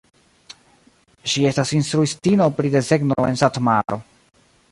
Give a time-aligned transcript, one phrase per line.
[1.33, 4.01] Ŝi estas instruistino pri desegno en Satmaro.